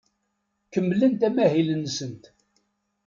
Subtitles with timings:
[0.73, 2.23] Kemmlent amahil-nsent.